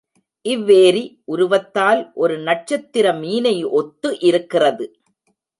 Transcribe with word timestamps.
இவ்வேரி 0.45 1.03
உருவத்தால் 1.25 2.01
ஒரு 2.13 2.37
நட்சத்திர 2.39 3.13
மீனை 3.13 3.55
ஒத்து 3.73 4.11
இருக்கிறது. 4.21 4.87